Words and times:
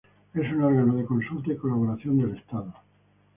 Es 0.33 0.51
un 0.51 0.63
órgano 0.63 0.95
de 0.95 1.05
consulta 1.05 1.53
y 1.53 1.57
colaboración 1.57 2.17
del 2.17 2.35
Estado. 2.35 2.73